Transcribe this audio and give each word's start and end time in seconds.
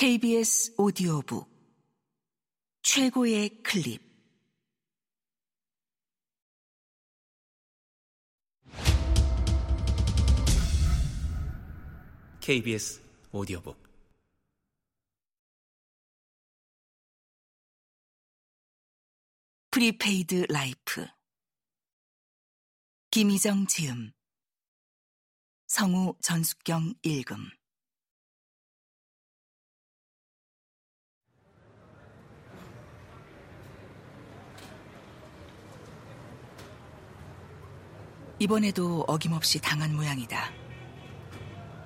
KBS 0.00 0.76
오디오북. 0.78 1.46
최고의 2.80 3.62
클립. 3.62 4.00
KBS 12.40 13.02
오디오북. 13.30 13.76
프리페이드 19.70 20.46
라이프. 20.48 21.06
김희정 23.10 23.66
지음. 23.66 24.12
성우 25.66 26.16
전숙경 26.22 26.94
읽음 27.02 27.59
이번에도 38.40 39.04
어김없이 39.06 39.60
당한 39.60 39.94
모양이다. 39.94 40.50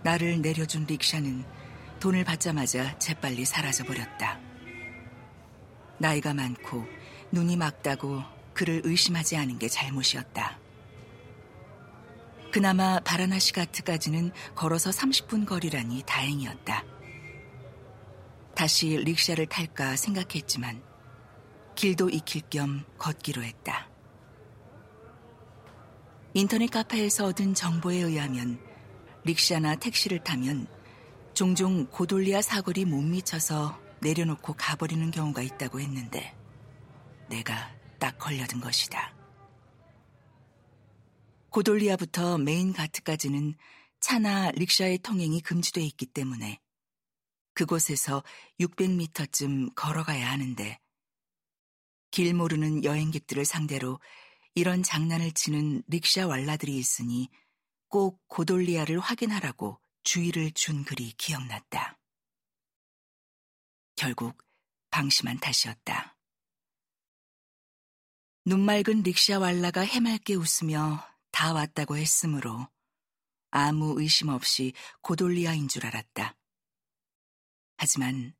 나를 0.04 0.40
내려준 0.40 0.86
릭샤는 0.86 1.45
돈을 1.98 2.22
받자마자 2.22 2.96
재빨리 3.00 3.45
사라져버렸다. 3.45 4.38
나이가 5.98 6.32
많고 6.32 6.86
눈이 7.32 7.56
막다고 7.56 8.22
그를 8.52 8.82
의심하지 8.84 9.36
않은 9.36 9.59
게 9.59 9.68
잘못이었다. 9.68 10.60
그나마 12.52 13.00
바라나시가트까지는 13.00 14.30
걸어서 14.54 14.90
30분 14.90 15.46
거리라니 15.46 16.04
다행이었다. 16.06 16.84
다시 18.54 18.96
릭샤를 18.98 19.46
탈까 19.46 19.96
생각했지만 19.96 20.80
길도 21.74 22.10
익힐 22.10 22.42
겸 22.48 22.84
걷기로 22.98 23.42
했다. 23.42 23.88
인터넷 26.37 26.66
카페에서 26.66 27.27
얻은 27.27 27.54
정보에 27.54 27.99
의하면 27.99 28.59
릭샤나 29.24 29.77
택시를 29.77 30.24
타면 30.24 30.66
종종 31.32 31.87
고돌리아 31.87 32.43
사거리 32.43 32.85
못 32.85 33.02
미쳐서 33.02 33.80
내려놓고 34.01 34.54
가버리는 34.54 35.13
경우가 35.13 35.43
있다고 35.43 35.80
했는데 35.80 36.37
내가 37.30 37.73
딱 38.01 38.18
걸려든 38.18 38.60
것이다. 38.60 39.15
고돌리아부터 41.51 42.38
메인 42.38 42.73
가트까지는 42.73 43.54
차나 44.01 44.51
릭샤의 44.57 44.98
통행이 44.98 45.41
금지돼 45.41 45.82
있기 45.82 46.07
때문에 46.07 46.59
그곳에서 47.54 48.24
600m쯤 48.59 49.73
걸어가야 49.76 50.32
하는데 50.32 50.80
길 52.10 52.35
모르는 52.35 52.82
여행객들을 52.82 53.45
상대로 53.45 54.01
이런 54.55 54.83
장난을 54.85 55.33
치는 55.33 55.83
릭샤 55.88 56.29
왈라들이 56.29 56.77
있으니 56.77 57.29
꼭 57.88 58.23
고돌리아를 58.29 59.01
확인하라고 59.01 59.80
주의를 60.05 60.52
준 60.52 60.85
글이 60.85 61.13
기억났다. 61.13 61.99
결국 63.97 64.38
방심한 64.91 65.38
탓이었다. 65.38 66.16
눈맑은 68.44 69.03
릭샤 69.03 69.38
왈라가 69.38 69.81
해맑게 69.81 70.34
웃으며 70.34 71.05
다 71.32 71.53
왔다고 71.53 71.97
했으므로 71.97 72.69
아무 73.50 74.00
의심 74.00 74.28
없이 74.28 74.72
고돌리아인 75.00 75.66
줄 75.66 75.87
알았다. 75.87 76.37
하지만 77.77 78.34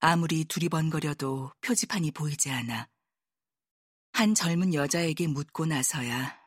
아무리 0.00 0.44
두리번거려도 0.44 1.52
표지판이 1.60 2.10
보이지 2.10 2.50
않아 2.50 2.91
한 4.12 4.34
젊은 4.34 4.74
여자에게 4.74 5.26
묻고 5.26 5.66
나서야 5.66 6.38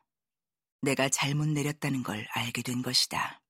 내가 0.81 1.09
잘못 1.09 1.47
내렸다는 1.47 2.03
걸 2.03 2.27
알게 2.31 2.61
된 2.61 2.81
것이다. 2.81 3.41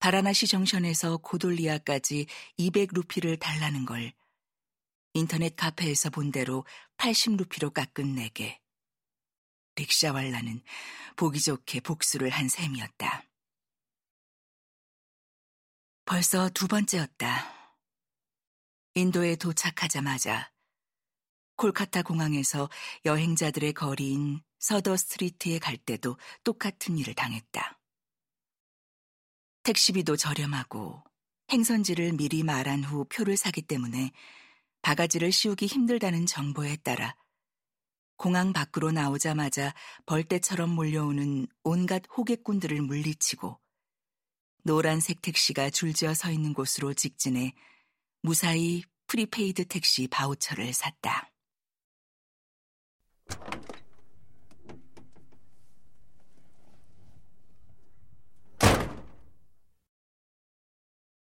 바라나시 0.00 0.48
정션에서 0.48 1.18
고돌리아까지 1.18 2.26
200루피를 2.58 3.38
달라는 3.38 3.86
걸 3.86 4.12
인터넷 5.14 5.54
카페에서 5.54 6.10
본 6.10 6.32
대로 6.32 6.66
80루피로 6.96 7.72
깎은 7.72 8.16
내게 8.16 8.60
릭샤왈라는 9.76 10.62
보기 11.16 11.40
좋게 11.40 11.80
복수를 11.80 12.30
한 12.30 12.48
셈이었다. 12.48 13.24
벌써 16.04 16.50
두 16.50 16.66
번째였다. 16.66 17.78
인도에 18.94 19.36
도착하자마자 19.36 20.51
콜카타 21.56 22.02
공항에서 22.02 22.68
여행자들의 23.04 23.72
거리인 23.72 24.40
서더 24.58 24.96
스트리트에 24.96 25.58
갈 25.58 25.76
때도 25.76 26.16
똑같은 26.44 26.98
일을 26.98 27.14
당했다. 27.14 27.78
택시비도 29.62 30.16
저렴하고 30.16 31.02
행선지를 31.50 32.12
미리 32.12 32.42
말한 32.42 32.84
후 32.84 33.04
표를 33.04 33.36
사기 33.36 33.62
때문에 33.62 34.10
바가지를 34.82 35.30
씌우기 35.30 35.66
힘들다는 35.66 36.26
정보에 36.26 36.76
따라 36.76 37.16
공항 38.16 38.52
밖으로 38.52 38.92
나오자마자 38.92 39.74
벌떼처럼 40.06 40.70
몰려오는 40.70 41.46
온갖 41.64 42.02
호객꾼들을 42.16 42.80
물리치고 42.80 43.58
노란색 44.64 45.22
택시가 45.22 45.70
줄지어 45.70 46.14
서 46.14 46.30
있는 46.30 46.54
곳으로 46.54 46.94
직진해 46.94 47.52
무사히 48.20 48.84
prepaid 49.08 49.66
택시 49.66 50.06
바우처를 50.06 50.72
샀다. 50.72 51.31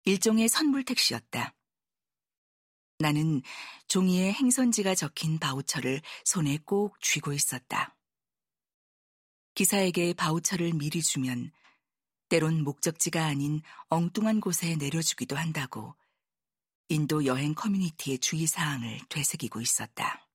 일종의 0.05 0.49
선물 0.49 0.85
택시였다. 0.85 1.55
나는 2.99 3.43
종이에 3.89 4.33
행선지가 4.33 4.95
적힌 4.95 5.39
바우처를 5.39 6.01
손에 6.25 6.59
꼭 6.65 7.01
쥐고 7.01 7.33
있었다. 7.33 7.95
기사에게 9.55 10.15
바우처를 10.15 10.73
미리 10.73 11.03
주면 11.03 11.53
때론 12.29 12.65
목적지가 12.65 13.27
아닌 13.27 13.61
엉뚱한 13.89 14.41
곳에 14.41 14.77
내려주기도 14.77 15.37
한다고 15.37 15.95
인도 16.89 17.27
여행 17.27 17.55
커뮤니티의 17.55 18.19
주의사항을 18.19 19.01
되새기고 19.09 19.61
있었다. 19.61 20.28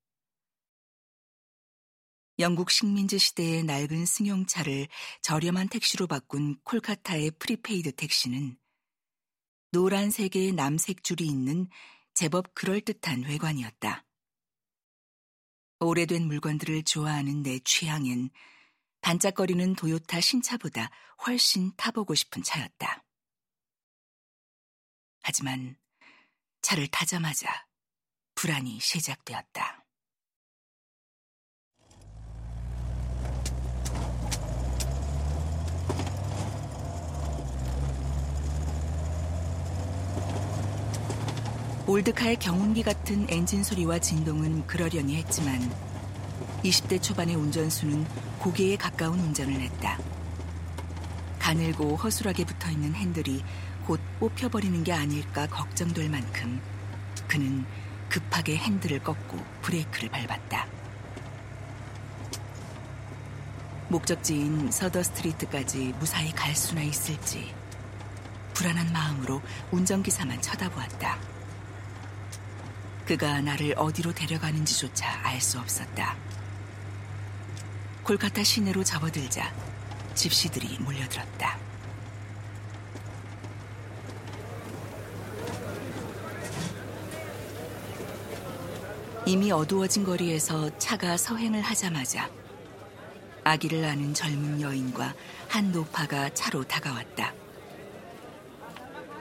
영국 2.39 2.71
식민지 2.71 3.19
시대의 3.19 3.63
낡은 3.63 4.05
승용차를 4.05 4.87
저렴한 5.21 5.69
택시로 5.69 6.07
바꾼 6.07 6.59
콜카타의 6.63 7.31
prepaid 7.37 7.91
택시는 7.91 8.57
노란색에 9.71 10.53
남색 10.53 11.03
줄이 11.03 11.27
있는 11.27 11.67
제법 12.15 12.53
그럴듯한 12.55 13.23
외관이었다. 13.23 14.05
오래된 15.79 16.25
물건들을 16.25 16.83
좋아하는 16.83 17.43
내 17.43 17.59
취향엔 17.59 18.29
반짝거리는 19.01 19.75
도요타 19.75 20.21
신차보다 20.21 20.89
훨씬 21.25 21.71
타보고 21.75 22.15
싶은 22.15 22.41
차였다. 22.41 23.03
하지만 25.21 25.77
차를 26.61 26.87
타자마자 26.87 27.67
불안이 28.33 28.79
시작되었다. 28.79 29.82
old 41.93 42.10
car의 42.10 42.37
경운기 42.37 42.81
같은 42.81 43.27
엔진 43.29 43.63
소리와 43.63 43.99
진동은 43.99 44.65
그러려니 44.65 45.15
했지만 45.17 45.61
20대 46.63 46.99
초반의 46.99 47.35
운전수는 47.35 48.03
곡예에 48.39 48.77
가까운 48.77 49.19
운전을 49.19 49.53
했다. 49.61 49.99
가늘고 51.37 51.95
허술하게 51.97 52.45
붙어 52.45 52.71
있는 52.71 52.95
핸들이 52.95 53.43
곧 53.85 53.99
뽑혀버리는 54.19 54.83
게 54.83 54.91
아닐까 54.91 55.45
걱정될 55.45 56.09
만큼 56.09 56.59
그는 57.27 57.63
급하게 58.09 58.57
핸들을 58.57 59.03
꺾고 59.03 59.37
브레이크를 59.61 60.09
밟았다. 60.09 60.65
목적지인 63.89 64.71
서더 64.71 65.03
스트리트까지 65.03 65.93
무사히 65.99 66.31
갈 66.31 66.55
수나 66.55 66.81
있을지 66.81 67.53
불안한 68.55 68.91
마음으로 68.91 69.43
운전기사만 69.69 70.41
쳐다보았다. 70.41 71.32
그가 73.05 73.41
나를 73.41 73.73
어디로 73.77 74.13
데려가는지조차 74.13 75.21
알 75.23 75.41
수 75.41 75.59
없었다. 75.59 76.15
골카타 78.03 78.43
시내로 78.43 78.83
접어들자 78.83 79.53
집시들이 80.15 80.77
몰려들었다. 80.79 81.57
이미 89.25 89.51
어두워진 89.51 90.03
거리에서 90.03 90.77
차가 90.77 91.15
서행을 91.17 91.61
하자마자 91.61 92.29
아기를 93.45 93.83
아는 93.85 94.13
젊은 94.13 94.61
여인과 94.61 95.13
한 95.49 95.71
노파가 95.71 96.33
차로 96.33 96.63
다가왔다. 96.65 97.33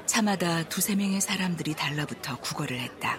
차마다 0.07 0.63
두세 0.69 0.95
명의 0.95 1.21
사람들이 1.21 1.75
달라붙어 1.75 2.37
구걸을 2.37 2.79
했다. 2.79 3.19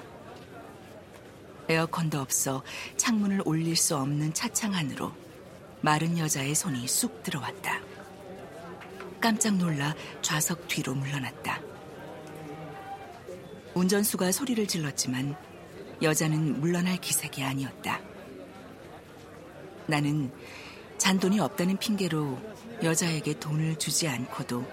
에어컨도 1.70 2.20
없어 2.20 2.64
창문을 2.98 3.42
올릴 3.46 3.76
수 3.76 3.96
없는 3.96 4.34
차창 4.34 4.74
안으로 4.74 5.12
마른 5.82 6.18
여자의 6.18 6.56
손이 6.56 6.88
쑥 6.88 7.24
들어왔다. 7.24 7.82
깜짝 9.20 9.56
놀라 9.56 9.96
좌석 10.22 10.68
뒤로 10.68 10.94
물러났다. 10.96 11.62
운전수가 13.74 14.32
소리를 14.32 14.68
질렀지만 14.68 15.36
여자는 16.02 16.60
물러날 16.60 16.98
기색이 16.98 17.44
아니었다. 17.44 18.00
나는 19.88 20.32
잔돈이 20.98 21.40
없다는 21.40 21.78
핑계로 21.78 22.40
여자에게 22.84 23.40
돈을 23.40 23.78
주지 23.78 24.08
않고도 24.08 24.66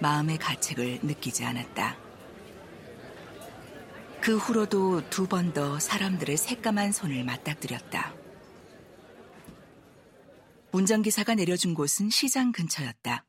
마음의 0.00 0.38
가책을 0.38 1.00
느끼지 1.02 1.44
않았다. 1.44 1.96
그 4.22 4.36
후로도 4.36 5.10
두 5.10 5.26
번 5.26 5.52
더 5.52 5.78
사람들의 5.80 6.36
새까만 6.36 6.92
손을 6.92 7.24
맞닥뜨렸다. 7.24 8.14
운전기사가 10.72 11.34
내려준 11.34 11.74
곳은 11.74 12.08
시장 12.08 12.52
근처였다. 12.52 13.26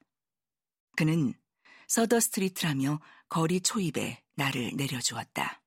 그는 0.96 1.34
서더 1.88 2.20
스트리트라며 2.20 3.02
거리 3.28 3.60
초입에 3.60 4.22
나를 4.36 4.74
내려주었다. 4.76 5.62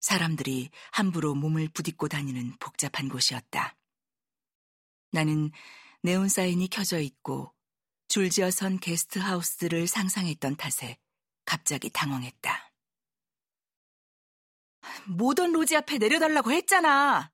사람들이 0.00 0.70
함부로 0.92 1.34
몸을 1.34 1.68
부딛고 1.68 2.06
다니는 2.08 2.54
복잡한 2.60 3.08
곳이었다. 3.08 3.76
나는 5.10 5.50
네온 6.02 6.28
사인이 6.28 6.68
켜져 6.68 7.00
있고 7.00 7.52
줄지어 8.08 8.52
선 8.52 8.78
게스트 8.78 9.18
하우스들을 9.18 9.88
상상했던 9.88 10.56
탓에 10.56 10.96
갑자기 11.44 11.90
당황했다. 11.90 12.65
모던 15.06 15.52
로지 15.52 15.76
앞에 15.76 15.98
내려달라고 15.98 16.52
했잖아. 16.52 17.32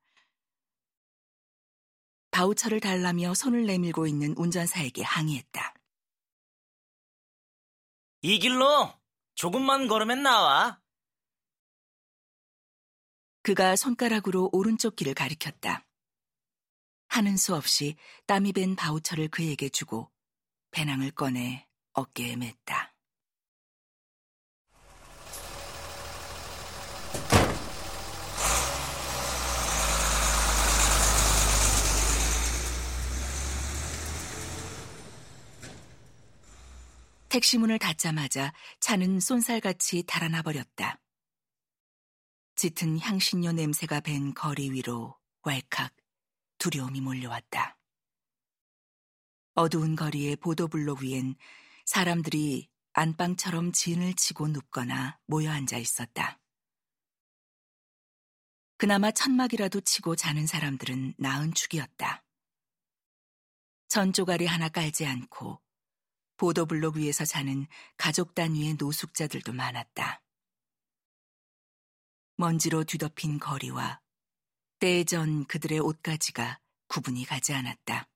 바우처를 2.30 2.80
달라며 2.80 3.34
손을 3.34 3.66
내밀고 3.66 4.06
있는 4.06 4.34
운전사에게 4.36 5.02
항의했다. 5.02 5.74
이 8.22 8.38
길로 8.38 8.92
조금만 9.34 9.88
걸으면 9.88 10.22
나와. 10.22 10.80
그가 13.42 13.76
손가락으로 13.76 14.50
오른쪽 14.52 14.96
길을 14.96 15.14
가리켰다. 15.14 15.86
하는 17.08 17.36
수 17.36 17.54
없이 17.54 17.96
땀이 18.26 18.52
밴 18.52 18.76
바우처를 18.76 19.28
그에게 19.28 19.68
주고 19.68 20.10
배낭을 20.70 21.10
꺼내 21.10 21.68
어깨에 21.92 22.36
맸다. 22.36 22.91
택시 37.32 37.56
문을 37.56 37.78
닫자마자 37.78 38.52
차는 38.78 39.18
쏜살같이 39.18 40.02
달아나 40.06 40.42
버렸다. 40.42 41.00
짙은 42.56 42.98
향신료 42.98 43.52
냄새가 43.52 44.00
밴 44.00 44.34
거리 44.34 44.70
위로 44.70 45.18
왈칵 45.40 45.96
두려움이 46.58 47.00
몰려왔다. 47.00 47.78
어두운 49.54 49.96
거리의 49.96 50.36
보도블록 50.36 51.00
위엔 51.00 51.34
사람들이 51.86 52.68
안방처럼 52.92 53.72
진을 53.72 54.12
치고 54.12 54.48
눕거나 54.48 55.18
모여 55.24 55.52
앉아 55.52 55.78
있었다. 55.78 56.38
그나마 58.76 59.10
천막이라도 59.10 59.80
치고 59.80 60.16
자는 60.16 60.46
사람들은 60.46 61.14
나은 61.16 61.54
축이었다. 61.54 62.22
전조가리 63.88 64.44
하나 64.44 64.68
깔지 64.68 65.06
않고 65.06 65.62
보도블록 66.42 66.96
위에서 66.96 67.24
자는 67.24 67.68
가족 67.96 68.34
단위의 68.34 68.74
노숙자들도 68.74 69.52
많았다. 69.52 70.20
먼지로 72.34 72.82
뒤덮인 72.82 73.38
거리와 73.38 74.00
때에 74.80 75.04
전 75.04 75.44
그들의 75.44 75.78
옷가지가 75.78 76.58
구분이 76.88 77.26
가지 77.26 77.52
않았다. 77.52 78.08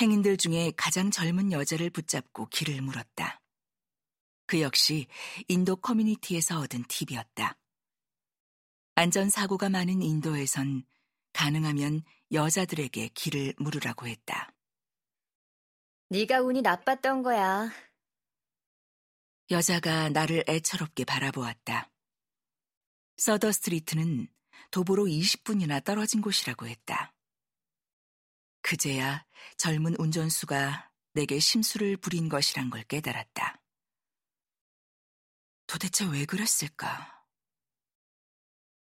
행인들 0.00 0.36
중에 0.36 0.72
가장 0.76 1.10
젊은 1.10 1.50
여자를 1.50 1.90
붙잡고 1.90 2.46
길을 2.46 2.80
물었다. 2.80 3.42
그 4.46 4.60
역시 4.60 5.08
인도 5.48 5.74
커뮤니티에서 5.74 6.60
얻은 6.60 6.84
팁이었다. 6.86 7.58
안전사고가 8.94 9.68
많은 9.68 10.00
인도에선 10.00 10.84
가능하면 11.32 12.04
여자들에게 12.30 13.08
길을 13.14 13.54
물으라고 13.58 14.06
했다. 14.06 14.52
네가 16.12 16.40
운이 16.40 16.62
나빴던 16.62 17.22
거야. 17.22 17.70
여자가 19.48 20.08
나를 20.08 20.42
애처롭게 20.48 21.04
바라보았다. 21.04 21.88
서더 23.16 23.52
스트리트는 23.52 24.26
도보로 24.72 25.04
20분이나 25.04 25.84
떨어진 25.84 26.20
곳이라고 26.20 26.66
했다. 26.66 27.14
그제야 28.60 29.24
젊은 29.56 29.94
운전수가 30.00 30.90
내게 31.12 31.38
심술을 31.38 31.96
부린 31.96 32.28
것이란 32.28 32.70
걸 32.70 32.82
깨달았다. 32.82 33.62
도대체 35.68 36.04
왜 36.06 36.24
그랬을까? 36.24 37.24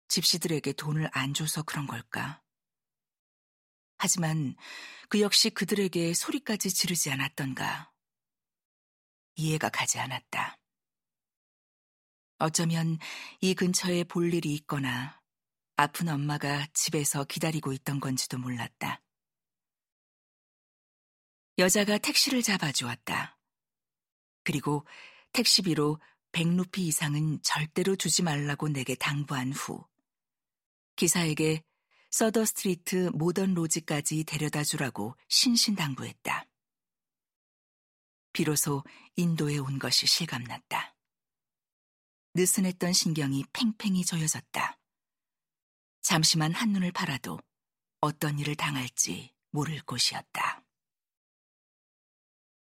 집시들에게 0.08 0.74
돈을 0.74 1.08
안 1.12 1.32
줘서 1.32 1.62
그런 1.62 1.86
걸까? 1.86 2.43
하지만 4.04 4.54
그 5.08 5.22
역시 5.22 5.48
그들에게 5.48 6.12
소리까지 6.12 6.68
지르지 6.68 7.10
않았던가. 7.10 7.90
이해가 9.36 9.70
가지 9.70 9.98
않았다. 9.98 10.58
어쩌면 12.36 12.98
이 13.40 13.54
근처에 13.54 14.04
볼 14.04 14.34
일이 14.34 14.52
있거나 14.56 15.18
아픈 15.76 16.10
엄마가 16.10 16.66
집에서 16.74 17.24
기다리고 17.24 17.72
있던 17.72 17.98
건지도 17.98 18.36
몰랐다. 18.36 19.00
여자가 21.56 21.96
택시를 21.96 22.42
잡아주었다. 22.42 23.38
그리고 24.42 24.86
택시비로 25.32 25.98
100루피 26.32 26.80
이상은 26.80 27.40
절대로 27.40 27.96
주지 27.96 28.22
말라고 28.22 28.68
내게 28.68 28.96
당부한 28.96 29.54
후 29.54 29.82
기사에게 30.96 31.64
서더 32.16 32.44
스트리트 32.44 33.10
모던 33.12 33.54
로지까지 33.54 34.22
데려다 34.22 34.62
주라고 34.62 35.16
신신당부했다. 35.26 36.46
비로소 38.32 38.84
인도에 39.16 39.58
온 39.58 39.80
것이 39.80 40.06
실감났다. 40.06 40.94
느슨했던 42.34 42.92
신경이 42.92 43.46
팽팽히 43.52 44.04
조여졌다. 44.04 44.78
잠시만 46.02 46.52
한눈을 46.52 46.92
팔아도 46.92 47.40
어떤 48.00 48.38
일을 48.38 48.54
당할지 48.54 49.34
모를 49.50 49.82
곳이었다. 49.82 50.63